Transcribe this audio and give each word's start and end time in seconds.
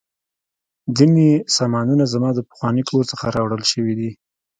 ځینې 0.97 1.27
سامانونه 1.57 2.03
زما 2.13 2.29
د 2.35 2.39
پخواني 2.49 2.83
کور 2.89 3.03
څخه 3.11 3.25
راوړل 3.35 3.63
شوي 3.71 3.93
دي 3.99 4.11